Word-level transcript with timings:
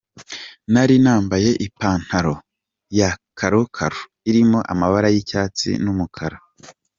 Nari 0.73 0.95
nambaye 1.03 1.49
ipantaro 1.65 2.35
ya 2.99 3.09
karo 3.39 3.61
karo 3.77 4.01
irimo 4.29 4.59
amabara 4.73 5.07
y’icyatsi 5.13 5.69
n’umukara. 5.83 6.37